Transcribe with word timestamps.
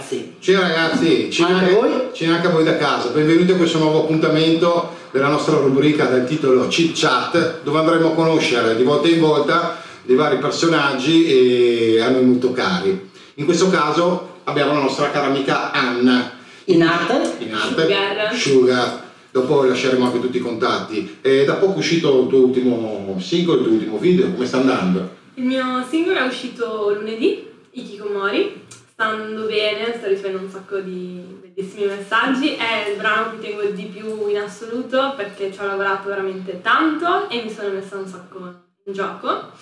ragazzi, 0.00 0.34
Ciao 0.40 0.62
ragazzi, 0.62 1.30
cena 1.30 1.58
Anche 1.58 2.26
anche 2.26 2.46
a 2.46 2.50
voi 2.50 2.64
da 2.64 2.78
casa, 2.78 3.10
benvenuti 3.10 3.52
a 3.52 3.56
questo 3.56 3.78
nuovo 3.78 4.04
appuntamento 4.04 4.96
della 5.10 5.28
nostra 5.28 5.56
rubrica 5.56 6.06
dal 6.06 6.26
titolo 6.26 6.66
Chit 6.68 6.98
Chat, 6.98 7.60
dove 7.62 7.78
andremo 7.80 8.08
a 8.08 8.14
conoscere 8.14 8.76
di 8.76 8.82
volta 8.82 9.08
in 9.08 9.20
volta 9.20 9.82
dei 10.02 10.16
vari 10.16 10.38
personaggi 10.38 11.26
e 11.26 12.00
a 12.00 12.08
noi 12.08 12.24
molto 12.24 12.50
cari. 12.52 13.10
In 13.34 13.44
questo 13.44 13.68
caso 13.68 14.38
abbiamo 14.44 14.72
la 14.72 14.80
nostra 14.80 15.10
cara 15.10 15.26
amica 15.26 15.70
Anna, 15.70 16.32
in 16.64 16.82
arte, 16.82 17.44
in 17.44 17.54
arte, 17.54 17.82
Sugar. 17.82 18.34
Sugar. 18.34 19.08
Dopo 19.32 19.62
lasceremo 19.64 20.06
anche 20.06 20.20
tutti 20.20 20.38
i 20.38 20.40
contatti. 20.40 21.18
È 21.20 21.44
da 21.44 21.54
poco 21.54 21.78
uscito 21.78 22.22
il 22.22 22.28
tuo 22.28 22.46
ultimo 22.46 23.16
singolo, 23.20 23.58
il 23.58 23.64
tuo 23.64 23.74
ultimo 23.74 23.98
video, 23.98 24.32
come 24.32 24.46
sta 24.46 24.56
andando? 24.56 25.10
Il 25.34 25.44
mio 25.44 25.84
singolo 25.88 26.18
è 26.18 26.26
uscito 26.26 26.92
lunedì, 26.94 27.46
Ikikomori, 27.72 28.62
sta 29.00 29.08
andando 29.08 29.46
bene, 29.46 29.94
sto 29.96 30.08
ricevendo 30.08 30.42
un 30.42 30.50
sacco 30.50 30.78
di 30.80 31.24
bellissimi 31.40 31.86
messaggi, 31.86 32.54
è 32.54 32.90
il 32.90 32.98
brano 32.98 33.30
cui 33.30 33.38
tengo 33.40 33.62
di 33.62 33.84
più 33.84 34.28
in 34.28 34.36
assoluto 34.36 35.14
perché 35.16 35.50
ci 35.50 35.58
ho 35.58 35.66
lavorato 35.66 36.10
veramente 36.10 36.60
tanto 36.60 37.30
e 37.30 37.40
mi 37.42 37.50
sono 37.50 37.70
messa 37.72 37.96
un 37.96 38.06
sacco 38.06 38.38
in 38.84 38.92
gioco. 38.92 39.52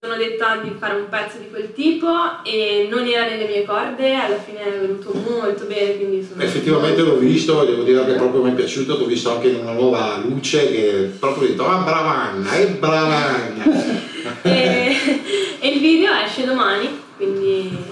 Sono 0.00 0.16
detta 0.16 0.56
di 0.56 0.74
fare 0.78 0.96
un 0.96 1.08
pezzo 1.08 1.38
di 1.38 1.48
quel 1.48 1.72
tipo 1.72 2.42
e 2.44 2.88
non 2.90 3.06
era 3.06 3.28
nelle 3.28 3.46
mie 3.46 3.64
corde, 3.64 4.14
alla 4.16 4.38
fine 4.38 4.64
è 4.64 4.80
venuto 4.80 5.12
molto 5.14 5.64
bene, 5.66 5.96
quindi 5.96 6.24
sono 6.24 6.42
Effettivamente 6.42 7.02
l'ho 7.02 7.18
visto 7.18 7.64
devo 7.64 7.84
dire 7.84 8.04
che 8.04 8.14
proprio 8.14 8.42
mi 8.42 8.50
è 8.50 8.54
piaciuto, 8.54 8.98
l'ho 8.98 9.06
visto 9.06 9.30
anche 9.30 9.46
in 9.46 9.60
una 9.60 9.72
nuova 9.72 10.20
luce 10.24 10.68
che 10.72 11.12
proprio 11.20 11.44
ho 11.44 11.46
detto, 11.46 11.66
ah 11.68 11.84
brava 11.84 12.30
Anna, 12.30 12.50
è 12.50 12.66
brava 12.66 13.14
Anna. 13.14 13.64
e, 14.42 14.96
e 15.60 15.68
il 15.68 15.80
video 15.80 16.12
esce 16.14 16.44
domani, 16.44 17.00
quindi 17.16 17.85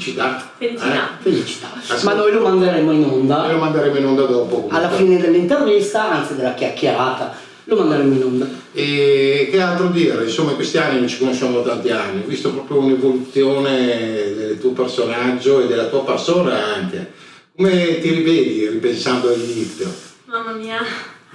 Felicità. 0.00 0.50
felicità. 0.56 1.18
felicità. 1.20 1.68
Ascolta. 1.76 2.04
Ma 2.04 2.14
noi 2.14 2.32
lo 2.32 2.40
manderemo 2.40 2.90
in 2.92 3.02
Eh, 3.02 3.06
lo 3.06 3.12
onda 3.12 3.52
manderemo 3.56 3.96
in 3.98 4.06
onda 4.06 4.22
dopo. 4.24 4.54
comunque. 4.54 4.76
alla 4.78 4.88
fine 4.90 5.18
dell'intervista, 5.18 6.10
anzi 6.10 6.36
della 6.36 6.54
chiacchierata, 6.54 7.34
lo 7.64 7.76
manderemo 7.76 8.14
in 8.14 8.22
onda. 8.24 8.46
E 8.72 9.48
che 9.50 9.60
altro 9.60 9.88
dire? 9.88 10.24
Insomma, 10.24 10.50
in 10.50 10.56
questi 10.56 10.78
anni 10.78 10.98
non 11.00 11.08
ci 11.08 11.18
conosciamo 11.18 11.60
da 11.60 11.70
tanti 11.72 11.90
anni, 11.90 12.22
ho 12.24 12.26
visto 12.26 12.50
proprio 12.50 12.78
un'evoluzione 12.78 13.86
del 14.34 14.58
tuo 14.58 14.70
personaggio 14.70 15.62
e 15.62 15.66
della 15.66 15.86
tua 15.86 16.02
persona 16.04 16.74
anche. 16.74 17.12
Come 17.54 18.00
ti 18.00 18.10
rivedi 18.10 18.68
ripensando 18.68 19.28
all'inizio? 19.28 19.92
Mamma 20.24 20.52
mia. 20.52 20.78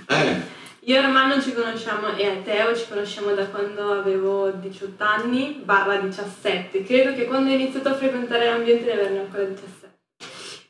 Eh, 0.07 0.53
Io 0.87 0.97
e 0.97 0.99
Armando 0.99 1.41
ci 1.41 1.51
conosciamo 1.51 2.15
e 2.15 2.27
a 2.27 2.35
Teo 2.43 2.75
ci 2.75 2.85
conosciamo 2.87 3.33
da 3.33 3.47
quando 3.47 3.93
avevo 3.93 4.51
18 4.51 5.03
anni, 5.03 5.59
barra 5.63 5.95
17. 5.95 6.83
Credo 6.83 7.15
che 7.15 7.25
quando 7.25 7.49
ho 7.49 7.53
iniziato 7.53 7.89
a 7.89 7.95
frequentare 7.95 8.45
l'ambiente 8.45 8.85
ne 8.85 8.91
averne 8.91 9.19
ancora 9.21 9.45
17. 9.45 9.93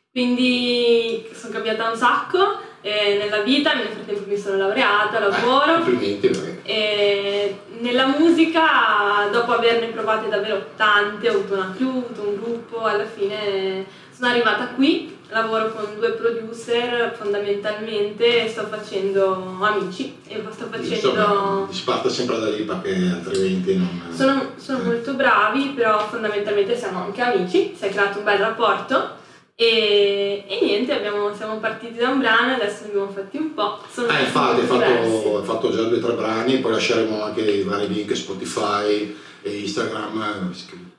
Quindi 0.09 1.27
sono 1.33 1.51
cambiata 1.51 1.89
un 1.89 1.97
sacco 1.97 2.59
eh, 2.79 3.17
nella 3.17 3.41
vita, 3.41 3.73
nel 3.73 3.87
frattempo 3.87 4.23
mi 4.25 4.37
sono 4.37 4.55
laureata, 4.55 5.17
eh, 5.17 5.19
lavoro. 5.19 5.83
perché 5.83 6.61
E 6.63 7.59
nella 7.79 8.07
musica, 8.07 9.27
dopo 9.33 9.51
averne 9.51 9.87
provate 9.87 10.29
davvero 10.29 10.67
tante, 10.77 11.29
ho 11.29 11.33
avuto 11.33 11.55
una 11.55 11.73
crew, 11.75 11.89
ho 11.89 12.05
avuto 12.05 12.21
un 12.21 12.35
gruppo, 12.35 12.83
alla 12.85 13.05
fine 13.05 13.85
sono 14.11 14.29
arrivata 14.29 14.67
qui, 14.67 15.14
lavoro 15.29 15.71
con 15.73 15.85
due 15.97 16.11
producer 16.11 17.13
fondamentalmente 17.17 18.47
sto 18.49 18.65
facendo 18.67 19.57
amici 19.61 20.17
e 20.27 20.41
sto 20.51 20.67
facendo... 20.69 20.93
insomma, 20.93 21.67
si 21.71 21.83
parte 21.83 22.09
sempre 22.09 22.39
da 22.39 22.49
lì 22.49 22.63
perché 22.63 22.93
altrimenti 23.11 23.75
non... 23.77 24.01
Sono, 24.13 24.51
sono 24.57 24.79
Eh. 24.79 24.83
molto 24.83 25.13
bravi, 25.13 25.73
però 25.75 25.99
fondamentalmente 26.07 26.77
siamo 26.77 27.03
anche 27.03 27.21
amici, 27.21 27.73
si 27.77 27.85
è 27.85 27.89
creato 27.89 28.19
un 28.19 28.23
bel 28.23 28.37
rapporto 28.37 29.23
e, 29.55 30.43
e 30.47 30.59
niente, 30.61 30.93
abbiamo- 30.93 31.33
siamo 31.33 31.57
partiti 31.59 31.97
da 31.97 32.09
un 32.09 32.19
brano 32.19 32.51
e 32.51 32.55
adesso 32.55 32.83
ne 32.83 32.89
abbiamo 32.89 33.09
fatti 33.09 33.37
un 33.37 33.53
po'. 33.53 33.79
Sono 33.91 34.07
Ah, 34.09 34.19
infatti, 34.19 34.59
hai 34.61 34.67
fatto, 34.67 35.43
fatto 35.43 35.71
già 35.71 35.83
due 35.83 35.97
o 35.97 36.01
tre 36.01 36.13
brani, 36.13 36.59
poi 36.59 36.71
lasceremo 36.73 37.23
anche 37.23 37.41
i 37.41 37.63
vari 37.63 37.87
link 37.87 38.15
Spotify 38.15 39.15
e 39.41 39.49
Instagram 39.59 40.21
eh, 40.51 40.53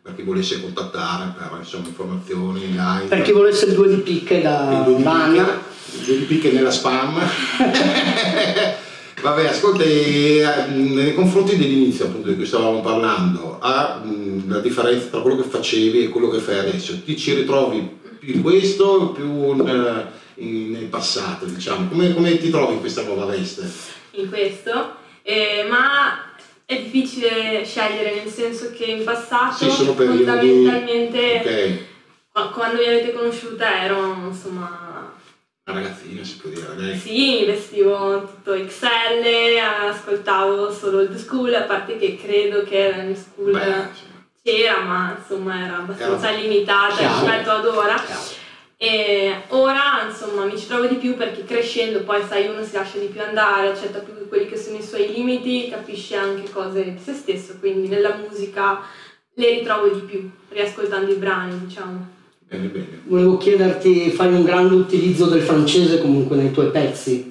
per 0.07 0.15
chi 0.15 0.23
volesse 0.23 0.61
contattare 0.61 1.35
per 1.37 1.51
insomma, 1.59 1.89
informazioni, 1.89 2.69
live. 2.69 3.07
Per 3.09 3.23
chi 3.23 3.33
volesse 3.33 3.67
il 3.67 3.75
due 3.75 3.89
di 3.89 3.97
picche 3.97 4.37
Il 4.37 4.43
da 4.43 4.85
due 4.87 4.95
di 4.95 5.03
picche, 5.03 5.45
il 5.99 6.05
due 6.05 6.19
di 6.19 6.25
picche 6.27 6.53
nella 6.53 6.71
spam. 6.71 7.19
Vabbè, 9.21 9.47
ascolta, 9.49 9.83
eh, 9.83 10.67
nei 10.69 11.13
confronti 11.13 11.57
dell'inizio 11.57 12.05
appunto 12.05 12.29
di 12.29 12.37
cui 12.37 12.47
stavamo 12.47 12.83
parlando, 12.83 13.59
a, 13.61 14.01
la 14.47 14.61
differenza 14.61 15.07
tra 15.09 15.21
quello 15.23 15.43
che 15.43 15.49
facevi 15.49 16.05
e 16.05 16.09
quello 16.09 16.29
che 16.29 16.39
fai 16.39 16.59
adesso, 16.61 17.03
ti 17.03 17.17
ci 17.17 17.35
ritrovi 17.35 17.99
più 18.21 18.35
in 18.35 18.43
questo 18.43 18.85
o 18.85 19.09
più 19.09 19.25
in- 19.57 20.07
in- 20.37 20.71
nel 20.71 20.85
passato, 20.85 21.47
diciamo? 21.47 21.89
Come, 21.89 22.15
come 22.15 22.39
ti 22.39 22.49
trovi 22.51 22.75
in 22.75 22.81
questa 22.81 23.03
nuova 23.03 23.25
veste? 23.25 23.69
in 24.13 24.29
questo, 24.31 24.95
eh, 25.23 25.67
ma 25.69 26.26
è 26.69 26.83
difficile 26.83 27.65
scegliere 27.65 28.17
nel 28.17 28.29
senso 28.29 28.73
che 28.73 28.85
in 28.87 29.05
passato 29.05 29.65
Sì, 29.65 29.71
sono 29.71 29.95
periodi- 29.95 30.25
fondamentalmente 30.25 31.39
Ok, 31.39 31.85
qua- 32.33 32.49
quando 32.51 32.79
mi 32.83 32.89
avete 32.89 33.13
conosciuta 33.13 33.83
ero 33.85 34.17
insomma 34.27 35.13
una 35.69 35.81
ragazzina 35.81 36.25
si 36.25 36.37
può 36.39 36.51
dire, 36.51 36.75
dai. 36.77 36.99
sì, 36.99 37.45
vestivo 37.45 38.21
tutto 38.27 38.53
XL, 38.53 39.59
ascoltavo 39.91 40.73
solo 40.73 40.99
old 40.99 41.17
school, 41.17 41.55
a 41.55 41.63
parte 41.63 41.97
che 41.99 42.17
credo 42.21 42.65
che 42.65 42.91
la 42.91 43.03
new 43.03 43.15
school 43.15 43.53
Beh, 43.53 43.89
c'era, 44.43 44.81
ma 44.81 45.17
insomma 45.19 45.65
era 45.65 45.77
abbastanza 45.79 46.29
Chiaro. 46.29 46.43
limitata 46.43 46.97
rispetto 46.99 47.51
ad 47.51 47.67
ora. 47.67 47.95
Chiaro. 47.95 48.21
E 48.79 49.33
ora 49.49 50.07
insomma 50.07 50.45
mi 50.45 50.59
ci 50.59 50.67
trovo 50.67 50.87
di 50.87 50.97
più 50.97 51.17
perché 51.17 51.45
crescendo 51.45 52.03
poi 52.03 52.23
sai 52.29 52.47
uno 52.47 52.63
si 52.63 52.75
lascia 52.75 52.99
di 52.99 53.07
più 53.07 53.23
andare, 53.23 53.69
accetta 53.69 54.01
più 54.01 54.13
quelli 54.29 54.47
che 54.47 54.57
sono 54.59 54.77
i 54.77 54.83
suoi 54.83 55.11
limiti, 55.15 55.69
capisce 55.71 56.15
anche 56.17 56.51
cose 56.51 56.85
di 56.85 56.99
se 57.03 57.15
stesso, 57.15 57.57
quindi 57.59 57.89
nella 57.89 58.17
musica 58.17 58.81
le 59.35 59.51
ritrovo 59.51 59.89
di 59.89 60.01
più, 60.01 60.31
riascoltando 60.51 61.11
i 61.11 61.15
brani 61.17 61.59
diciamo. 61.65 62.07
bene, 62.47 62.67
bene. 62.67 63.01
volevo 63.05 63.39
chiederti, 63.39 64.11
fai 64.11 64.29
un 64.35 64.45
grande 64.45 64.75
utilizzo 64.75 65.25
del 65.27 65.43
francese 65.43 66.01
comunque 66.01 66.37
nei 66.37 66.51
tuoi 66.51 66.71
pezzi, 66.71 67.27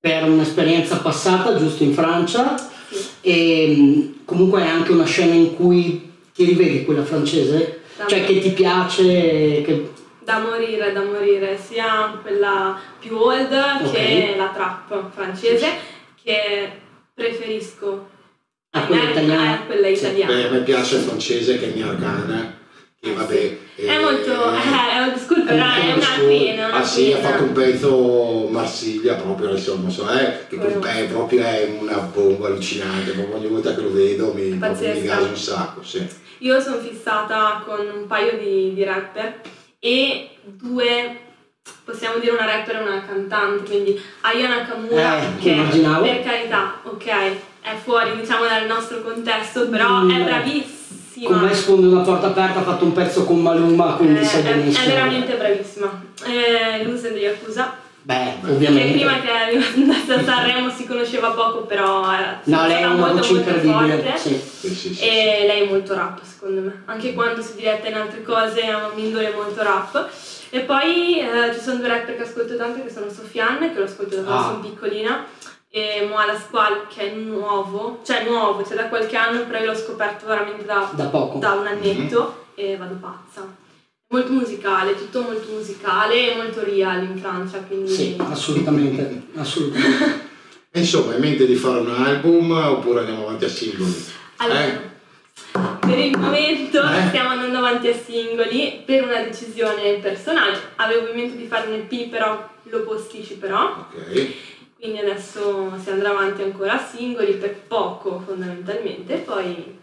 per 0.00 0.24
un'esperienza 0.24 0.96
passata 0.98 1.56
giusto 1.56 1.82
in 1.82 1.92
Francia 1.92 2.54
Sì. 2.90 3.04
e 3.20 4.14
comunque 4.24 4.62
è 4.62 4.66
anche 4.66 4.92
una 4.92 5.04
scena 5.04 5.34
in 5.34 5.54
cui 5.56 6.10
ti 6.34 6.44
rivedi 6.44 6.84
quella 6.84 7.04
francese, 7.04 7.80
Da 7.96 8.06
cioè 8.06 8.24
che 8.24 8.38
ti 8.40 8.50
piace, 8.50 9.62
che 9.62 9.92
Da 10.24 10.38
morire, 10.38 10.92
da 10.92 11.02
morire, 11.02 11.58
sia 11.58 12.18
quella 12.22 12.78
più 12.98 13.14
old 13.16 13.50
che 13.92 14.34
la 14.38 14.48
trap 14.54 15.10
francese, 15.12 15.66
che 16.22 16.70
preferisco 17.12 18.08
Ah, 18.70 18.86
quella 18.86 19.10
italiana? 19.10 19.54
eh, 19.62 19.66
quella 19.66 19.86
Sì. 19.88 19.92
italiana. 19.92 20.32
Beh, 20.32 20.44
a 20.46 20.50
me 20.50 20.58
piace 20.60 20.96
il 20.96 21.02
francese 21.02 21.58
che 21.58 21.70
è 21.72 21.74
mia 21.76 21.88
arcana, 21.88 22.56
che 23.00 23.12
vabbè... 23.12 23.58
È 23.76 23.98
molto, 24.00 24.30
eh, 24.52 24.56
è 24.56 25.44
però 25.44 25.72
è 25.74 25.92
una 25.92 26.00
school. 26.02 26.26
queen, 26.26 26.58
è 26.58 26.64
una 26.64 26.72
Ah 26.76 26.84
sì, 26.84 27.12
ha 27.12 27.16
queen. 27.18 27.30
fatto 27.30 27.42
un 27.42 27.52
pezzo 27.52 28.48
Marsiglia 28.50 29.14
proprio 29.16 29.50
adesso, 29.50 29.76
non 29.76 29.90
so, 29.90 30.08
eh, 30.10 30.46
che 30.48 30.56
Quello. 30.56 30.82
è 30.84 31.04
proprio 31.06 31.42
è 31.42 31.76
una 31.80 31.98
bomba 31.98 32.46
allucinante, 32.46 33.10
proprio 33.12 33.36
ogni 33.36 33.48
volta 33.48 33.74
che 33.74 33.80
lo 33.82 33.92
vedo 33.92 34.32
mi, 34.32 34.44
mi 34.50 34.58
gasa 35.02 35.26
un 35.28 35.36
sacco, 35.36 35.82
sì. 35.82 36.06
Io 36.38 36.60
sono 36.60 36.78
fissata 36.78 37.62
con 37.64 37.78
un 37.94 38.06
paio 38.06 38.38
di, 38.38 38.72
di 38.74 38.84
rapper 38.84 39.40
e 39.84 40.30
due, 40.44 41.16
possiamo 41.84 42.16
dire 42.18 42.32
una 42.32 42.46
rapper 42.46 42.76
e 42.76 42.82
una 42.82 43.04
cantante, 43.06 43.64
quindi 43.70 44.00
Aya 44.22 44.48
Nakamura, 44.48 45.18
Eh, 45.20 45.36
che 45.38 45.50
immaginavo. 45.50 46.02
per 46.04 46.22
carità, 46.22 46.80
ok, 46.84 47.06
è 47.60 47.74
fuori 47.82 48.16
diciamo 48.18 48.44
dal 48.46 48.64
nostro 48.66 49.02
contesto, 49.02 49.68
però 49.68 50.00
Mm. 50.04 50.10
è 50.10 50.24
bravissima. 50.24 51.28
con 51.28 51.38
me 51.40 51.54
sfondi 51.54 51.86
una 51.86 52.00
porta 52.00 52.28
aperta, 52.28 52.60
ha 52.60 52.62
fatto 52.62 52.84
un 52.84 52.92
pezzo 52.92 53.24
con 53.24 53.40
Maluma, 53.42 53.92
quindi 53.96 54.20
Eh, 54.20 54.24
sai 54.24 54.40
è, 54.40 54.54
benissimo. 54.54 54.84
è 54.84 54.88
veramente 54.88 55.34
bravissima. 55.36 56.02
Eh, 56.24 56.84
Luz 56.84 57.04
and 57.04 57.16
Yakuza, 57.16 57.76
Beh, 58.06 58.34
Che 58.44 58.50
ovviamente. 58.50 58.92
prima 58.92 59.18
che 59.20 59.30
andasse 59.76 60.12
a 60.12 60.22
Sanremo 60.22 60.68
si 60.68 60.86
conosceva 60.86 61.30
poco, 61.30 61.62
però 61.62 62.12
era 62.12 62.38
No, 62.44 62.66
lei 62.66 62.82
è 62.82 62.86
una 62.86 62.96
molto 62.96 63.16
voce 63.16 63.32
molto 63.32 63.50
forte. 63.60 64.16
Sì. 64.18 64.34
Sì, 64.38 64.74
sì, 64.74 64.94
sì. 64.94 65.02
E 65.08 65.44
lei 65.46 65.62
è 65.66 65.70
molto 65.70 65.94
rap 65.94 66.20
secondo 66.22 66.60
me, 66.60 66.82
anche 66.84 67.14
quando 67.14 67.40
si 67.40 67.54
diretta 67.54 67.88
in 67.88 67.94
altre 67.94 68.22
cose 68.22 68.60
ha 68.66 68.88
un'indole 68.92 69.32
molto 69.34 69.62
rap. 69.62 70.10
E 70.50 70.60
poi 70.60 71.18
eh, 71.20 71.54
ci 71.54 71.60
sono 71.60 71.78
due 71.78 71.88
rapper 71.88 72.16
che 72.16 72.22
ascolto 72.24 72.56
tanto 72.56 72.82
che 72.84 72.90
sono 72.90 73.08
Sofiane, 73.10 73.72
che 73.72 73.78
lo 73.78 73.84
ascolto 73.86 74.16
da 74.16 74.22
quando 74.22 74.40
Ah. 74.42 74.46
sono 74.48 74.60
piccolina, 74.60 75.24
e 75.70 76.06
Moala 76.08 76.38
Squal 76.38 76.86
che 76.86 77.10
è 77.10 77.14
nuovo, 77.14 78.00
cioè 78.04 78.22
nuovo, 78.28 78.62
cioè 78.66 78.76
da 78.76 78.84
qualche 78.88 79.16
anno, 79.16 79.44
però 79.46 79.58
io 79.60 79.66
l'ho 79.72 79.74
scoperto 79.76 80.26
veramente 80.26 80.64
da, 80.66 80.90
Da 80.92 81.06
poco. 81.06 81.38
da 81.38 81.52
un 81.52 81.66
annetto 81.66 82.44
e 82.54 82.76
vado 82.76 82.96
pazza. 83.00 83.62
Molto 84.14 84.30
musicale, 84.30 84.94
tutto 84.94 85.22
molto 85.22 85.50
musicale 85.50 86.30
e 86.32 86.36
molto 86.36 86.62
real 86.62 87.02
in 87.02 87.18
Francia, 87.18 87.58
quindi... 87.58 87.90
Sì, 87.90 88.16
assolutamente. 88.16 89.22
assolutamente. 89.34 90.22
Insomma, 90.74 91.10
hai 91.10 91.16
in 91.16 91.20
mente 91.20 91.46
di 91.46 91.56
fare 91.56 91.80
un 91.80 91.90
album 91.90 92.52
oppure 92.52 93.00
andiamo 93.00 93.22
avanti 93.22 93.44
a 93.46 93.48
singoli? 93.48 93.92
Allora, 94.36 94.64
Eh? 94.66 94.78
per 95.80 95.98
il 95.98 96.16
momento 96.16 96.80
Eh? 96.80 97.08
stiamo 97.08 97.30
andando 97.30 97.58
avanti 97.58 97.88
a 97.88 97.96
singoli 97.96 98.84
per 98.86 99.02
una 99.02 99.20
decisione 99.20 99.94
personale. 99.94 100.60
Avevo 100.76 101.08
in 101.08 101.16
mente 101.16 101.36
di 101.36 101.46
fare 101.48 101.66
un 101.66 101.74
EP, 101.74 102.08
però 102.08 102.48
lo 102.62 102.82
posticiperò. 102.84 103.88
Ok. 103.90 104.32
Quindi 104.78 105.00
adesso 105.00 105.72
si 105.82 105.90
andrà 105.90 106.10
avanti 106.10 106.42
ancora 106.42 106.74
a 106.74 106.86
singoli 106.86 107.32
per 107.32 107.52
poco 107.66 108.22
fondamentalmente, 108.24 109.16
poi 109.16 109.76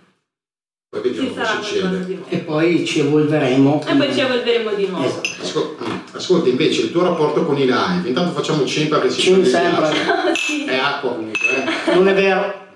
Poi 0.92 1.02
vediamo 1.04 1.30
ci 1.30 1.34
cosa 1.36 1.62
succede. 1.62 2.22
E 2.28 2.38
poi 2.40 2.86
ci 2.86 3.00
evolveremo. 3.00 3.82
E 3.88 3.96
poi 3.96 4.14
ci 4.14 4.20
evolveremo 4.20 4.74
di 4.74 4.88
nuovo. 4.88 5.06
Esatto. 5.06 5.30
Ascol- 5.42 5.78
mm, 5.82 5.98
Ascolta 6.12 6.50
invece 6.50 6.82
il 6.82 6.92
tuo 6.92 7.04
rapporto 7.04 7.46
con 7.46 7.58
i 7.58 7.62
live, 7.62 8.02
intanto 8.10 8.34
facciamo 8.34 8.66
cimpa 8.66 9.00
che 9.00 9.10
si 9.10 9.22
fa 9.32 9.46
sempre. 9.46 9.86
Ah, 9.86 10.36
sì. 10.36 10.66
È 10.66 10.76
acqua 10.76 11.12
comunque, 11.12 11.48
eh? 11.86 11.94
Non 11.96 12.10
è 12.10 12.14
vero? 12.14 12.70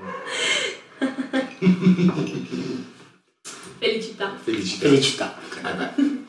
Felicità. 3.79 4.33
Felicità. 4.41 4.87
Felicità. 4.87 5.35
Eh 5.61 5.73
beh. 5.73 6.23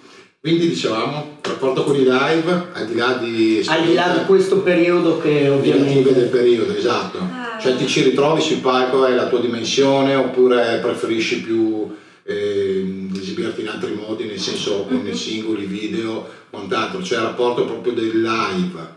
Quindi 0.46 0.68
dicevamo, 0.68 1.38
rapporto 1.42 1.82
con 1.82 1.96
i 1.96 2.04
live, 2.04 2.66
al 2.72 2.86
di 2.86 2.94
là 2.94 3.14
di... 3.14 3.64
Al 3.66 3.84
di 3.84 3.94
là 3.94 4.16
di 4.16 4.24
questo 4.26 4.60
periodo 4.60 5.18
che 5.18 5.28
negative 5.28 5.50
del 5.50 5.74
ovviamente... 5.74 6.22
periodo, 6.26 6.76
esatto. 6.76 7.18
Ah. 7.18 7.58
Cioè 7.58 7.74
ti 7.74 7.88
ci 7.88 8.04
ritrovi 8.04 8.40
sul 8.40 8.58
palco, 8.58 9.04
è 9.06 9.14
la 9.16 9.26
tua 9.26 9.40
dimensione, 9.40 10.14
oppure 10.14 10.78
preferisci 10.80 11.40
più 11.42 11.92
ehm, 12.22 13.12
esibirti 13.18 13.62
in 13.62 13.70
altri 13.70 13.92
modi, 13.92 14.26
nel 14.26 14.38
senso 14.38 14.84
con 14.84 14.98
Mhm. 14.98 15.08
i 15.08 15.16
singoli, 15.16 15.64
video, 15.64 16.24
quant'altro, 16.48 17.02
cioè 17.02 17.18
il 17.18 17.24
rapporto 17.24 17.64
proprio 17.64 17.92
del 17.94 18.22
live. 18.22 18.94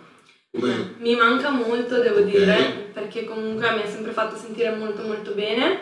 Come... 0.51 0.93
Mi 0.99 1.15
manca 1.15 1.49
molto, 1.49 1.99
devo 1.99 2.19
Ok. 2.19 2.25
dire, 2.25 2.91
perché 2.93 3.23
comunque 3.23 3.71
mi 3.71 3.81
ha 3.81 3.89
sempre 3.89 4.11
fatto 4.11 4.37
sentire 4.39 4.75
molto 4.75 5.01
molto 5.01 5.31
bene 5.31 5.79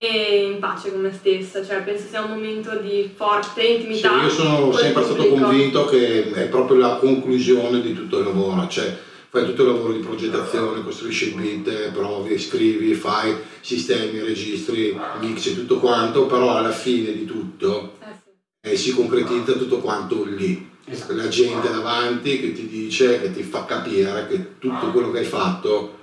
e 0.00 0.48
in 0.52 0.60
pace 0.60 0.92
con 0.92 1.00
me 1.00 1.12
stessa, 1.12 1.64
cioè 1.64 1.82
penso 1.82 2.06
sia 2.08 2.22
un 2.22 2.30
momento 2.30 2.76
di 2.78 3.10
forte 3.12 3.62
Sì, 3.62 3.72
intimità. 3.74 4.22
io 4.22 4.30
sono 4.30 4.72
sempre 4.72 5.02
stato 5.02 5.26
convinto 5.26 5.86
che 5.86 6.30
è 6.32 6.46
proprio 6.48 6.76
la 6.78 6.96
conclusione 6.96 7.80
di 7.80 7.92
tutto 7.94 8.18
il 8.18 8.26
lavoro, 8.26 8.68
cioè 8.68 8.96
fai 9.28 9.44
tutto 9.44 9.62
il 9.62 9.68
lavoro 9.72 9.92
di 9.94 9.98
progettazione, 9.98 10.84
costruisci 10.84 11.34
il 11.34 11.34
beat, 11.62 11.90
provi, 11.90 12.38
scrivi, 12.38 12.94
fai 12.94 13.34
sistemi, 13.60 14.20
registri, 14.20 14.96
mixi, 15.20 15.56
tutto 15.56 15.80
quanto, 15.80 16.26
però 16.26 16.56
alla 16.56 16.70
fine 16.70 17.12
di 17.12 17.24
tutto 17.24 17.94
Eh 17.98 18.14
sì. 18.22 18.70
eh, 18.70 18.76
si 18.76 18.92
concretizza 18.94 19.54
tutto 19.54 19.78
quanto 19.78 20.22
lì. 20.24 20.76
Esatto. 20.84 21.14
La 21.16 21.26
gente 21.28 21.68
davanti 21.70 22.38
che 22.40 22.52
ti 22.52 22.68
dice, 22.68 23.20
che 23.20 23.32
ti 23.32 23.42
fa 23.42 23.64
capire 23.66 24.26
che 24.30 24.58
tutto 24.58 24.90
quello 24.92 25.10
che 25.10 25.18
hai 25.18 25.24
fatto 25.24 25.96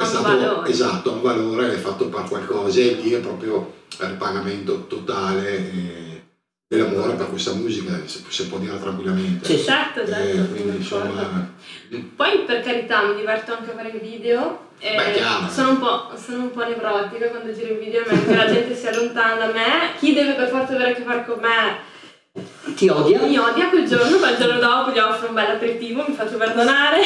è 0.00 0.02
Ha 0.02 0.06
un 0.06 0.10
stato 0.14 0.38
valore. 0.38 0.70
esatto, 0.70 1.10
ha 1.10 1.14
un 1.14 1.20
valore, 1.22 1.66
l'hai 1.66 1.76
fatto 1.76 2.06
per 2.08 2.22
qualcosa 2.24 2.80
e 2.80 2.92
lì 2.94 3.10
è 3.12 3.18
proprio 3.18 3.74
il 4.00 4.14
pagamento 4.18 4.86
totale 4.86 5.56
eh, 5.58 6.22
dell'amore 6.66 7.14
per 7.14 7.28
questa 7.28 7.52
musica, 7.52 7.92
se, 8.06 8.22
se 8.28 8.46
può 8.46 8.58
dire 8.58 8.78
tranquillamente. 8.80 9.44
Sì. 9.44 9.62
Certo, 9.62 10.06
certo, 10.06 10.38
Eh, 10.42 10.48
quindi 10.48 10.76
insomma, 10.78 11.52
Poi 12.16 12.38
per 12.46 12.62
carità 12.62 13.02
mi 13.02 13.16
diverto 13.16 13.52
anche 13.52 13.70
a 13.70 13.74
fare 13.74 13.88
i 13.90 13.98
video. 14.00 14.68
e 14.78 14.94
Beh, 14.96 15.50
sono, 15.52 15.70
un 15.70 15.78
po', 15.78 16.10
sono 16.16 16.44
un 16.44 16.50
po' 16.52 16.64
nevrotica 16.64 17.26
quando 17.28 17.52
giro 17.52 17.74
i 17.74 17.76
video, 17.76 18.02
che 18.04 18.34
la 18.34 18.46
gente 18.50 18.74
si 18.74 18.86
allontana 18.86 19.34
da 19.46 19.52
me. 19.52 19.92
Chi 19.98 20.14
deve 20.14 20.32
per 20.32 20.48
forza 20.48 20.74
avere 20.74 20.92
a 20.92 20.94
che 20.94 21.02
fare 21.02 21.24
con 21.26 21.38
me 21.40 21.88
Ti 22.74 22.88
odia? 22.88 23.20
mi 23.22 23.36
odia 23.36 23.68
quel 23.68 23.86
giorno, 23.86 24.16
poi 24.18 24.30
il 24.30 24.36
giorno 24.38 24.58
dopo 24.58 24.90
gli 24.90 24.98
offro 24.98 25.28
un 25.28 25.34
bel 25.34 25.50
aperitivo, 25.50 26.04
mi 26.06 26.14
faccio 26.14 26.36
perdonare. 26.36 27.02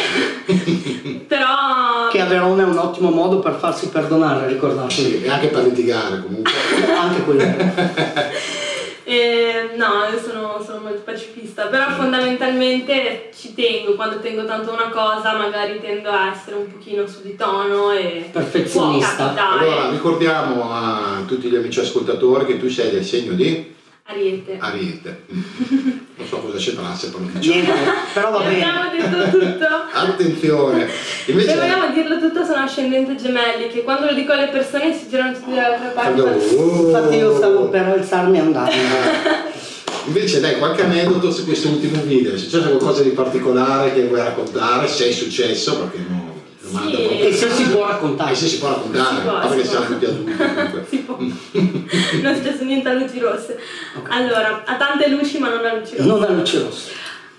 Però 1.27 2.09
Che 2.11 2.21
a 2.21 2.27
Verona 2.27 2.63
è 2.63 2.67
un 2.67 2.79
ottimo 2.79 3.11
modo 3.11 3.39
per 3.41 3.55
farsi 3.55 3.89
perdonare, 3.89 4.47
ricordatevi. 4.49 4.93
sì, 4.93 5.23
e 5.23 5.31
anche 5.31 5.49
per 5.49 5.65
litigare 5.65 6.21
comunque. 6.23 6.53
Anche 6.99 7.23
quello. 7.23 7.43
Eh, 9.07 9.73
no, 9.77 10.07
io 10.11 10.19
sono, 10.19 10.63
sono 10.65 10.79
molto 10.81 11.03
pacifista, 11.05 11.67
però 11.67 11.91
fondamentalmente 11.91 13.31
ci 13.39 13.53
tengo, 13.53 13.97
quando 13.97 14.19
tengo 14.19 14.47
tanto 14.47 14.73
una 14.73 14.89
cosa 14.89 15.35
magari 15.37 15.79
tendo 15.79 16.09
a 16.09 16.31
essere 16.35 16.57
un 16.57 16.73
pochino 16.73 17.07
su 17.07 17.21
di 17.23 17.37
tono 17.37 17.91
e 17.93 18.31
Perfezionista. 18.33 19.35
Allora, 19.37 19.91
ricordiamo 19.91 20.73
a 20.73 21.23
tutti 21.27 21.49
gli 21.51 21.55
amici 21.57 21.81
ascoltatori 21.81 22.47
che 22.47 22.59
tu 22.59 22.69
sei 22.71 22.93
del 22.93 23.05
segno 23.05 23.35
di 23.35 23.75
Ariete. 24.07 24.57
Ariete. 24.61 25.23
Non 26.17 26.29
so 26.29 26.37
cosa 26.39 26.59
c'entrasse, 26.59 27.09
però 27.11 27.25
diciamo. 27.25 27.55
Niente, 27.55 27.73
però 28.15 28.31
va 28.31 28.39
Vi 28.39 28.55
abbiamo 28.55 28.89
bene. 28.89 29.09
detto 29.09 29.31
tutto. 29.37 29.67
Attenzione! 29.93 30.89
Se 30.89 31.31
Invece 31.33 31.55
vogliamo 31.57 31.93
dirlo 31.93 32.19
tutto 32.21 32.45
sono 32.45 32.63
ascendente 32.63 33.17
gemelli, 33.17 33.69
che 33.69 33.83
quando 33.83 34.07
lo 34.07 34.15
dico 34.15 34.33
alle 34.33 34.47
persone 34.47 34.97
si 34.97 35.09
girano 35.09 35.33
tutti 35.33 35.51
dall'altra 35.53 35.89
parte. 35.89 36.23
Quando- 36.23 36.87
Infatti 36.87 37.17
io 37.17 37.37
stavo 37.37 37.69
per 37.69 37.85
alzarmi 37.87 38.37
e 38.37 38.41
andare. 38.41 38.73
Invece 40.07 40.39
dai, 40.41 40.57
qualche 40.59 40.83
aneddoto 40.83 41.33
su 41.33 41.45
questo 41.45 41.69
ultimo 41.69 42.01
video, 42.03 42.33
è 42.35 42.39
successo 42.39 42.69
qualcosa 42.69 43.03
di 43.03 43.11
particolare 43.11 43.93
che 43.93 44.07
vuoi 44.07 44.21
raccontare? 44.21 44.87
Se 44.87 45.09
è 45.09 45.13
successo, 45.13 45.79
perché 45.81 45.99
no, 46.09 46.41
domanda 46.61 46.97
Sì. 46.97 47.14
E 47.35 47.37
se 47.37 47.51
si 47.51 47.65
può 47.69 47.85
Ah, 47.85 47.91
raccontare. 47.91 48.35
se 48.35 48.47
si 48.47 48.59
può 48.59 48.69
raccontare, 48.69 49.17
Si 49.17 49.21
può, 49.23 49.37
a 49.37 49.51
si 49.53 49.65
siamo 49.67 49.87
tutti 49.87 50.05
adulti 50.05 50.37
comunque. 50.37 50.87
Si 50.89 50.97
può. 50.99 51.17
Non 51.19 52.27
è 52.27 52.35
successo 52.37 52.65
niente 52.65 52.89
a 52.89 52.93
luci 52.95 53.19
rosse. 53.19 53.59
Ok. 53.97 54.09
Allora, 54.11 54.63
ha 54.65 54.77
tante 54.77 55.09
luci 55.09 55.39
ma 55.39 55.49
non 55.49 55.65
a 55.65 55.75
luci 55.75 55.97
rosse. 55.97 56.09
Non 56.09 56.23
a 56.23 56.29
luce 56.29 56.63
rossa. 56.63 56.91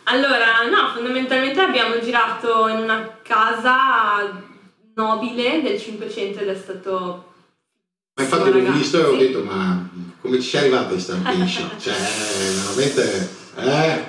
Allora, 0.08 0.46
no, 0.70 0.92
fondamentalmente 0.94 1.60
abbiamo 1.62 2.00
girato 2.00 2.68
in 2.68 2.78
una 2.78 3.18
casa 3.24 4.40
nobile 4.96 5.62
del 5.64 5.80
500 5.80 6.40
ed 6.42 6.48
è 6.50 6.56
stato... 6.56 7.32
Ma 8.16 8.24
infatti 8.24 8.52
l'ho 8.52 8.72
visto 8.72 9.00
e 9.00 9.04
ho 9.04 9.16
detto, 9.18 9.44
ma 9.44 9.90
come 10.22 10.40
ci 10.40 10.50
sei 10.50 10.62
arrivata 10.62 10.94
in 10.94 11.00
sta 11.00 11.16
location? 11.16 11.70
Cioè, 11.80 11.94
veramente... 12.76 13.30
Eh, 13.58 13.64
vabbè. 13.66 14.06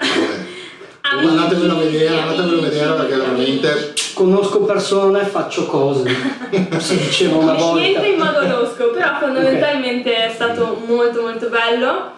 Amici, 1.01 1.29
Andatevelo 1.29 1.73
a 1.73 1.79
vedere, 1.79 2.21
andatevelo 2.21 2.59
a 2.59 2.63
vedere 2.69 2.93
perché 2.95 3.17
veramente... 3.17 3.95
Conosco 4.21 4.61
persone, 4.61 5.27
faccio 5.27 5.67
cose. 5.67 6.09
Si 6.81 6.97
diceva 6.97 7.37
una 7.37 7.53
volta. 7.53 7.81
Niente 7.83 8.07
in 8.07 8.19
modo 8.19 8.41
losco, 8.47 8.89
però 8.91 9.19
fondamentalmente 9.19 10.15
è 10.25 10.31
stato 10.33 10.81
molto 10.87 11.21
molto 11.21 11.51
bello. 11.51 12.13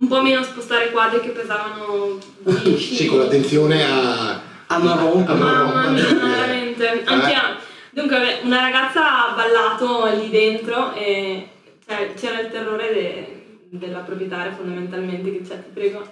Un 0.00 0.08
po' 0.08 0.20
meno 0.20 0.42
spostare 0.42 0.90
quadri 0.90 1.20
che 1.20 1.28
pesavano 1.28 2.18
10. 2.38 2.94
Sì, 2.96 3.06
con 3.06 3.18
l'attenzione 3.20 3.84
a... 3.84 4.40
A 4.66 4.76
rompere. 4.78 5.32
a 5.32 5.34
Mamma 5.40 5.88
mia, 5.90 6.02
rompere. 6.08 6.28
veramente. 6.28 6.92
Eh. 6.92 7.02
Anche 7.04 7.32
a- 7.34 7.56
Dunque, 7.90 8.40
una 8.42 8.58
ragazza 8.60 9.28
ha 9.28 9.34
ballato 9.36 10.06
lì 10.20 10.30
dentro 10.30 10.92
e 10.94 11.48
cioè, 11.86 12.14
c'era 12.18 12.40
il 12.40 12.50
terrore 12.50 12.92
de- 12.92 13.58
della 13.70 14.00
proprietaria 14.00 14.52
fondamentalmente 14.52 15.30
che 15.30 15.44
cioè, 15.46 15.58
ti 15.62 15.70
prego 15.72 16.04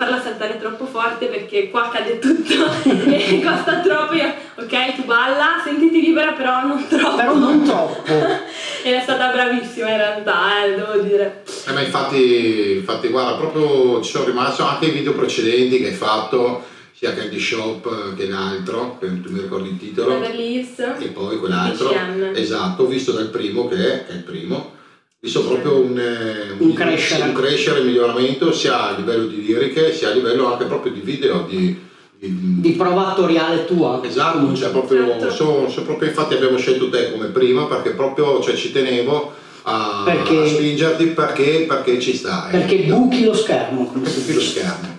farla 0.00 0.18
saltare 0.18 0.58
troppo 0.58 0.86
forte 0.86 1.26
perché 1.26 1.68
qua 1.68 1.90
cade 1.92 2.18
tutto 2.18 2.54
e 2.88 3.42
costa 3.44 3.80
troppo. 3.80 4.14
Io, 4.14 4.32
ok, 4.54 4.94
tu 4.94 5.04
balla, 5.04 5.60
sentiti 5.62 6.00
libera 6.00 6.32
però 6.32 6.62
non 6.62 6.86
troppo. 6.88 7.16
Però 7.16 7.34
non 7.34 7.62
troppo. 7.62 8.02
Ed 8.82 8.94
è 8.94 9.00
stata 9.02 9.30
bravissima 9.30 9.90
in 9.90 9.96
realtà, 9.98 10.64
eh, 10.64 10.74
devo 10.74 11.02
dire. 11.02 11.42
Eh, 11.66 11.72
ma 11.72 11.82
infatti, 11.82 12.76
infatti, 12.78 13.08
guarda, 13.08 13.36
proprio 13.36 14.00
ci 14.00 14.10
sono 14.10 14.24
rimasto 14.24 14.64
anche 14.64 14.86
i 14.86 14.90
video 14.90 15.12
precedenti 15.12 15.78
che 15.78 15.88
hai 15.88 15.92
fatto, 15.92 16.64
sia 16.92 17.12
Candy 17.12 17.38
Shop 17.38 18.14
che 18.16 18.26
l'altro, 18.26 18.96
che 18.98 19.20
tu 19.20 19.30
mi 19.30 19.42
ricordi 19.42 19.68
il 19.68 19.78
titolo, 19.78 20.14
Beverly 20.14 20.60
Hills. 20.60 20.78
e 20.98 21.08
poi 21.08 21.38
quell'altro. 21.38 21.88
DCM. 21.88 22.32
Esatto, 22.34 22.84
ho 22.84 22.86
visto 22.86 23.12
dal 23.12 23.28
primo 23.28 23.68
che 23.68 23.76
è, 23.76 24.06
che 24.06 24.12
è 24.12 24.14
il 24.14 24.22
primo, 24.22 24.78
visto 25.22 25.44
proprio 25.44 25.78
un, 25.80 25.98
eh, 25.98 26.54
Un 26.56 26.72
crescere. 26.72 27.24
un 27.28 27.32
crescere, 27.34 27.80
un 27.80 27.86
miglioramento 27.86 28.52
sia 28.52 28.88
a 28.88 28.96
livello 28.96 29.26
di 29.26 29.42
liriche 29.44 29.92
sia 29.92 30.08
a 30.08 30.12
livello 30.14 30.50
anche 30.50 30.64
proprio 30.64 30.92
di 30.92 31.00
video, 31.00 31.44
di, 31.48 31.78
di- 32.18 32.38
Di 32.60 32.70
prova 32.72 33.08
attoriale 33.08 33.66
tua. 33.66 34.00
Esatto, 34.02 34.54
cioè 34.54 34.70
proprio, 34.70 35.06
Certo. 35.06 35.30
so- 35.30 35.68
so 35.68 35.82
proprio 35.82 36.08
infatti 36.08 36.34
abbiamo 36.34 36.56
scelto 36.56 36.88
te 36.88 37.12
come 37.12 37.26
prima 37.26 37.66
perché 37.66 37.90
proprio 37.90 38.40
cioè, 38.40 38.54
ci 38.54 38.72
tenevo 38.72 39.32
a, 39.64 40.02
Perché- 40.06 40.38
a 40.40 40.46
spingerti 40.46 41.06
perché, 41.08 41.66
perché 41.68 42.00
ci 42.00 42.14
sta. 42.16 42.48
eh. 42.48 42.52
Perché 42.52 42.76
buchi 42.84 43.24
lo 43.24 43.34
schermo. 43.34 43.90
buchi 43.92 44.32
lo 44.34 44.40
schermo. 44.40 44.98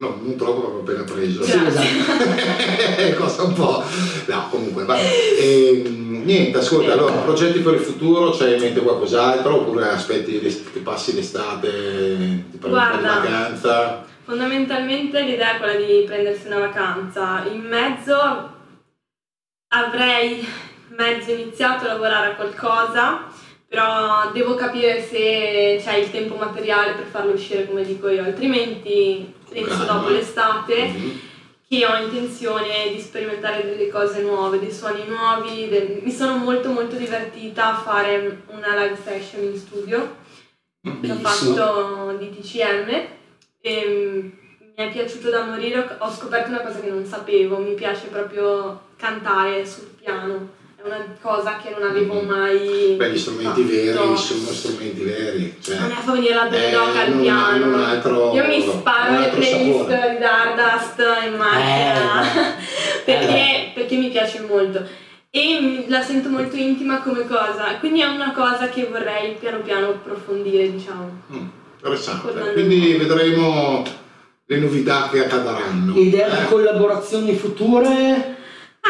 No, 0.00 0.16
non 0.22 0.36
troppo 0.36 0.60
proprio 0.60 0.80
appena 0.82 1.02
preso. 1.02 1.42
Sì, 1.42 1.60
esatto. 1.66 3.16
Cosa 3.18 3.42
un 3.42 3.52
po'. 3.52 3.82
No, 4.26 4.48
comunque, 4.48 4.84
va. 4.84 4.96
Ehm, 4.96 6.22
niente, 6.24 6.58
ascolta, 6.58 6.92
allora, 6.92 7.14
progetti 7.14 7.58
per 7.58 7.74
il 7.74 7.80
futuro, 7.80 8.30
c'hai 8.30 8.54
in 8.54 8.60
mente 8.60 8.80
qualcos'altro 8.80 9.56
oppure 9.56 9.88
aspetti 9.88 10.38
che 10.38 10.78
passi 10.84 11.14
l'estate, 11.14 11.68
ti 11.68 11.76
prendi 11.76 12.46
un 12.52 12.58
po' 12.60 12.66
di 12.66 12.72
Guarda. 12.72 13.08
vacanza? 13.08 14.04
Fondamentalmente 14.22 15.20
l'idea 15.22 15.56
è 15.56 15.58
quella 15.58 15.74
di 15.74 16.04
prendersi 16.06 16.46
una 16.46 16.60
vacanza. 16.60 17.42
In 17.50 17.62
mezzo 17.62 18.50
avrei 19.74 20.46
mezzo 20.96 21.32
iniziato 21.32 21.86
a 21.86 21.88
lavorare 21.94 22.32
a 22.32 22.34
qualcosa, 22.36 23.26
però 23.68 24.30
devo 24.32 24.54
capire 24.54 25.02
se 25.02 25.78
c'è 25.82 25.96
il 25.96 26.10
tempo 26.10 26.36
materiale 26.36 26.92
per 26.94 27.04
farlo 27.04 27.32
uscire 27.32 27.66
come 27.66 27.84
dico 27.84 28.08
io, 28.08 28.24
altrimenti 28.24 29.30
penso 29.50 29.84
dopo 29.84 30.08
l'estate 30.08 30.84
Mhm. 30.86 31.20
che 31.68 31.84
ho 31.84 31.96
intenzione 32.02 32.90
di 32.90 32.98
sperimentare 32.98 33.62
delle 33.64 33.88
cose 33.88 34.22
nuove, 34.22 34.58
dei 34.58 34.72
suoni 34.72 35.04
nuovi. 35.06 35.68
del- 35.68 36.00
Mi 36.02 36.10
sono 36.10 36.36
molto 36.38 36.70
molto 36.70 36.96
divertita 36.96 37.76
a 37.76 37.80
fare 37.80 38.42
una 38.46 38.74
live 38.74 38.96
session 39.04 39.44
in 39.44 39.56
studio 39.58 40.16
che 40.82 40.88
ho 40.88 40.92
Bellissimo. 41.00 41.54
fatto 41.54 42.16
di 42.18 42.30
TCM 42.30 42.88
e 43.60 43.84
mm, 43.86 44.20
mi 44.60 44.72
è 44.74 44.90
piaciuto 44.90 45.28
da 45.28 45.44
morire, 45.44 45.96
ho 45.98 46.10
scoperto 46.10 46.48
una 46.48 46.60
cosa 46.62 46.80
che 46.80 46.88
non 46.88 47.04
sapevo, 47.04 47.58
mi 47.58 47.74
piace 47.74 48.06
proprio 48.06 48.86
cantare 48.96 49.66
sul 49.66 49.88
piano, 50.00 50.48
una 50.88 51.16
cosa 51.20 51.56
che 51.62 51.74
non 51.78 51.88
avevo 51.88 52.20
mai 52.22 52.94
Beh, 52.96 53.10
gli 53.10 53.18
strumenti 53.18 53.62
fatto. 53.62 53.72
veri 53.72 54.16
sono 54.16 54.50
strumenti 54.50 55.02
veri. 55.04 55.56
Cioè, 55.60 55.78
Non 55.78 55.90
è 55.90 55.94
fa 55.94 56.12
venire 56.12 56.34
la 56.34 56.48
Eh, 56.50 56.70
dondocca 56.70 57.00
al 57.00 57.12
piano. 57.12 57.84
altro- 57.84 58.34
Io 58.34 58.46
mi 58.46 58.60
sparo 58.62 59.20
le 59.20 59.28
playlist 59.28 59.78
sapore. 59.88 60.10
di 60.10 60.18
Dardust 60.18 61.02
in 61.26 61.34
macchina 61.36 62.22
Eh, 62.22 62.54
perché, 63.04 63.70
perché 63.74 63.96
mi 63.96 64.08
piace 64.08 64.40
molto 64.48 64.82
e 65.30 65.84
la 65.88 66.02
sento 66.02 66.28
molto 66.30 66.56
intima 66.56 67.00
come 67.02 67.26
cosa, 67.26 67.76
quindi 67.78 68.00
è 68.00 68.06
una 68.06 68.32
cosa 68.32 68.68
che 68.68 68.86
vorrei 68.90 69.34
piano 69.38 69.58
piano 69.58 69.88
approfondire, 69.88 70.70
diciamo. 70.72 71.20
Mm, 71.32 71.46
interessante. 71.76 72.52
Quindi 72.54 72.94
vedremo 72.94 73.84
le 74.46 74.56
novità 74.58 75.08
che 75.12 75.24
accadranno. 75.26 75.94
Idea 75.96 76.28
di 76.30 76.36
Eh? 76.36 76.44
collaborazioni 76.48 77.34
future? 77.36 78.36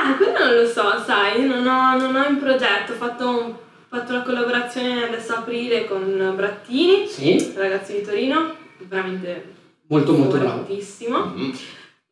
Ah, 0.08 0.14
quello 0.16 0.38
non 0.38 0.54
lo 0.54 0.66
so, 0.66 1.02
sai, 1.04 1.44
non 1.46 1.66
ho, 1.66 1.96
non 1.98 2.14
ho 2.14 2.26
in 2.28 2.38
progetto, 2.38 2.92
ho 2.92 2.96
fatto, 2.96 3.28
un- 3.28 3.50
ho 3.50 3.56
fatto 3.96 4.12
una 4.12 4.22
collaborazione 4.22 5.04
adesso 5.04 5.34
a 5.34 5.38
aprile 5.38 5.84
con 5.86 6.32
Brattini, 6.34 7.06
Sì, 7.06 7.52
ragazzi 7.54 7.92
di 7.92 8.02
Torino, 8.02 8.54
veramente 8.78 9.52
molto 9.88 10.12
molto 10.12 10.38
bravo. 10.38 10.66
Mhm. 10.66 11.52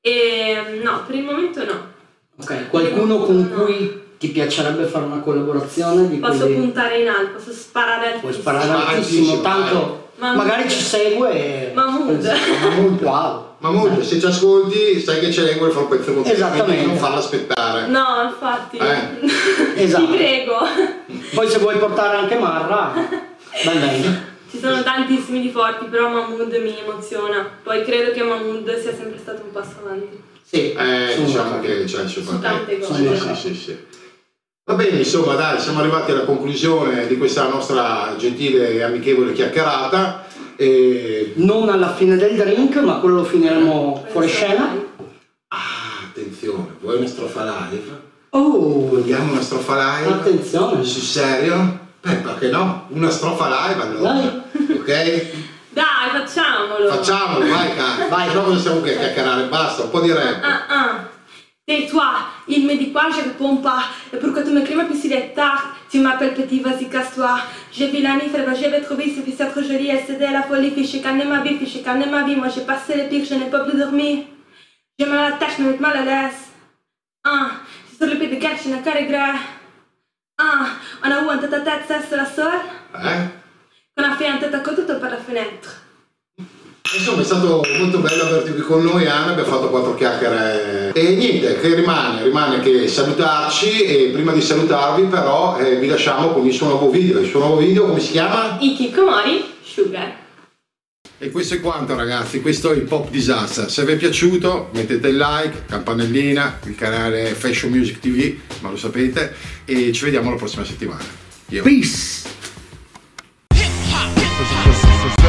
E 0.01 0.81
no, 0.83 1.05
per 1.07 1.15
il 1.15 1.25
momento 1.25 1.65
no. 1.65 1.95
Ok, 2.39 2.69
qualcuno 2.69 3.19
con 3.21 3.51
cui 3.51 4.03
ti 4.19 4.29
piacerebbe 4.29 4.85
fare 4.85 5.07
una 5.07 5.21
collaborazione? 5.21 6.09
Di 6.09 6.17
Posso 6.19 6.41
quelli- 6.41 6.55
puntare 6.57 7.01
in 7.01 7.09
alto, 7.09 7.33
posso 7.39 7.53
sparare 7.53 8.13
altissimo. 8.13 8.21
Puoi 8.31 8.33
sparare 8.35 8.65
Spara 8.65 8.87
altissimo, 8.89 9.33
altissimo, 9.33 9.41
tanto. 9.43 10.06
Magari 10.19 10.69
ci 10.69 10.81
segue 10.81 11.31
e... 11.33 11.73
Mahmood. 11.75 12.23
Mahmood, 12.63 13.03
wow. 13.03 13.45
Mahmood, 13.59 14.01
se 14.01 14.19
ci 14.21 14.27
ascolti, 14.27 15.01
sai 15.01 15.21
che 15.21 15.29
c'è 15.29 15.57
vuole 15.57 15.73
fare 15.73 15.85
un 15.85 15.91
pezzo 15.91 16.13
con 16.13 16.23
te, 16.23 16.33
Esattamente. 16.33 16.65
quindi 16.67 16.87
non 16.87 16.97
farla 16.97 17.19
aspettare. 17.19 17.87
No, 17.87 18.05
infatti. 18.25 18.77
Eh. 18.77 19.83
Esatto. 19.83 20.07
Ti 20.07 20.17
prego. 20.17 20.59
Poi 21.35 21.49
se 21.49 21.59
vuoi 21.59 21.77
portare 21.79 22.17
anche 22.17 22.37
Marra, 22.37 22.93
ben 23.65 23.81
venga. 23.81 24.35
Ci 24.51 24.59
sono 24.59 24.83
tantissimi 24.83 25.41
di 25.41 25.51
forti, 25.51 25.87
però 25.87 26.09
Mahmood 26.09 26.55
mi 26.55 26.75
emoziona. 26.79 27.49
Poi 27.63 27.83
credo 27.85 28.13
che 28.13 28.23
Mahmood 28.23 28.81
sia 28.81 28.95
sempre 28.95 29.19
stato 29.19 29.43
un 29.43 29.51
passo 29.53 29.75
avanti. 29.85 30.23
Sì, 30.43 30.73
Eh, 30.73 31.15
diciamo 31.17 31.59
che 31.61 31.85
c'è 31.85 32.03
il 32.03 32.09
suo 32.09 32.23
Su 32.23 32.39
papel. 32.39 32.41
tante 32.41 32.79
cose. 32.79 33.17
Sì, 33.19 33.35
sì, 33.35 33.35
sì, 33.35 33.55
sì. 33.55 33.79
Va 34.69 34.75
bene, 34.75 34.99
insomma, 34.99 35.35
dai, 35.37 35.61
siamo 35.61 35.79
arrivati 35.79 36.11
alla 36.11 36.25
conclusione 36.25 37.07
di 37.07 37.17
questa 37.17 37.47
nostra 37.47 38.17
gentile 38.19 38.71
e 38.71 38.83
amichevole 38.83 39.33
chiacchierata. 39.33 40.25
E... 40.57 41.35
Non 41.37 41.69
alla 41.69 41.95
fine 41.95 42.17
del 42.17 42.35
drink, 42.35 42.75
ma 42.79 42.95
quello 42.95 43.19
lo 43.19 43.25
finiremo 43.25 44.07
fuori 44.09 44.27
scena. 44.27 44.75
Ah, 45.51 46.09
attenzione, 46.09 46.79
vuoi 46.81 46.97
una 46.97 47.07
strofa 47.07 47.45
live? 47.71 48.01
Oh, 48.31 48.89
Vogliamo 48.89 49.31
una 49.35 49.41
strofa 49.41 50.01
live? 50.01 50.13
attenzione. 50.15 50.83
Sul 50.83 51.03
serio? 51.03 51.79
Beh, 52.03 52.15
perché 52.17 52.49
no? 52.49 52.87
Una 52.89 53.11
strofa 53.11 53.47
live 53.69 53.83
allora. 53.83 54.45
Ok? 54.81 55.27
Dai, 55.69 56.11
facciamolo. 56.11 56.89
Facciamolo, 56.91 57.47
vai 57.47 57.73
cara. 57.77 58.09
Vai. 58.09 58.35
No, 58.35 58.43
cosa 58.43 58.59
stiamo 58.59 58.81
qui 58.81 58.91
a 58.91 58.99
chiacchierare? 58.99 59.45
Basta, 59.45 59.85
un 59.85 59.91
po' 59.91 60.01
di 60.01 60.11
rap. 60.11 60.43
Ah, 60.43 60.67
ah. 60.67 61.09
Et 61.69 61.89
toi, 61.89 62.13
il 62.47 62.65
me 62.65 62.77
dit 62.77 62.93
quoi, 62.93 63.09
je 63.11 63.25
réponds 63.25 63.57
pas. 63.57 63.83
Et 64.13 64.19
pourquoi 64.19 64.45
tu 64.45 64.51
me 64.51 64.63
cries, 64.63 64.77
puis 64.89 64.97
s'il 64.97 65.13
est 65.13 65.35
tard 65.35 65.75
Tu 65.91 65.99
m'appelles 65.99 66.35
petit, 66.35 66.61
vas-y, 66.61 66.89
casse-toi. 66.89 67.41
J'ai 67.73 67.89
vu 67.89 68.03
la 68.03 68.15
nuit, 68.15 68.29
frère, 68.29 68.55
je 68.55 68.69
vais 68.71 68.81
trouver, 68.81 69.13
c'est 69.13 69.29
c'est 69.37 69.51
trop 69.51 69.63
joli, 69.63 69.89
et 69.89 70.01
c'était 70.07 70.31
la 70.31 70.43
folie, 70.43 70.71
puis 70.71 70.85
j'ai 70.85 71.01
calmé 71.01 71.25
ma 71.25 71.43
vie, 71.43 71.55
puis 71.57 71.67
j'ai 71.67 71.83
calmé 71.83 72.07
ma 72.07 72.23
vie. 72.23 72.37
Moi, 72.37 72.49
j'ai 72.49 72.61
passé 72.61 72.95
les 72.95 73.09
pires, 73.09 73.25
je 73.25 73.35
n'ai 73.35 73.51
pas 73.51 73.65
plus 73.65 73.77
dormi. 73.77 74.27
J'ai 74.99 75.07
mal 75.07 75.19
à 75.19 75.31
la 75.31 75.37
tête, 75.37 75.49
je 75.59 75.63
me 75.65 75.73
mets 75.73 75.79
mal 75.79 75.97
à 75.97 76.03
l'aise. 76.03 76.39
Ah, 77.25 77.51
c'est 77.91 77.97
sur 77.97 78.07
le 78.15 78.17
pied 78.17 78.29
de 78.29 78.41
gars, 78.41 78.51
je 78.63 78.69
n'ai 78.69 78.81
qu'à 78.81 78.93
regret. 78.93 79.35
Ah, 80.39 80.67
on 81.03 81.11
a 81.11 81.21
eu 81.21 81.29
un 81.29 81.39
tête-à-tête, 81.39 81.83
ça, 81.89 81.97
c'est 82.09 82.17
la 82.17 82.27
seule. 82.27 82.61
Eh? 82.95 83.97
Qu'on 83.97 84.09
a 84.09 84.15
fait 84.15 84.29
un 84.29 84.37
tête-à-côte 84.37 84.87
tout 84.87 85.01
par 85.01 85.11
la 85.11 85.17
fenêtre. 85.17 85.83
Insomma 86.97 87.21
è 87.21 87.25
stato 87.25 87.63
molto 87.79 87.99
bello 87.99 88.23
averti 88.23 88.53
qui 88.53 88.63
con 88.63 88.83
noi 88.83 89.07
Anna, 89.07 89.33
abbiamo 89.33 89.49
fatto 89.49 89.69
quattro 89.69 89.95
chiacchiere 89.95 90.93
e 90.95 91.15
niente, 91.15 91.61
che 91.61 91.75
rimane? 91.75 92.23
Rimane 92.23 92.61
che 92.61 92.89
salutarci 92.89 93.83
e 93.83 94.11
prima 94.13 94.33
di 94.33 94.41
salutarvi 94.41 95.03
però 95.05 95.59
eh, 95.59 95.77
vi 95.77 95.89
lasciamo 95.89 96.31
con 96.31 96.47
il 96.47 96.53
suo 96.53 96.69
nuovo 96.69 96.89
video, 96.89 97.21
il 97.21 97.29
suo 97.29 97.41
nuovo 97.41 97.59
video 97.59 97.87
come 97.87 98.01
si 98.01 98.13
chiama? 98.13 98.57
Ikikomori, 98.59 99.45
Sugar. 99.63 100.25
E 101.19 101.31
questo 101.31 101.55
è 101.55 101.61
quanto 101.61 101.95
ragazzi, 101.95 102.41
questo 102.41 102.73
è 102.73 102.75
il 102.75 102.83
Pop 102.83 103.11
Disaster, 103.11 103.71
se 103.71 103.85
vi 103.85 103.93
è 103.93 103.97
piaciuto 103.97 104.71
mettete 104.73 105.09
il 105.09 105.17
like, 105.17 105.65
campanellina, 105.67 106.61
il 106.65 106.75
canale 106.75 107.35
Fashion 107.35 107.71
Music 107.71 107.99
TV, 107.99 108.35
ma 108.61 108.71
lo 108.71 108.77
sapete, 108.77 109.35
e 109.65 109.93
ci 109.93 110.05
vediamo 110.05 110.31
la 110.31 110.37
prossima 110.37 110.65
settimana. 110.65 111.05
Io. 111.49 111.63
Peace. 111.63 112.25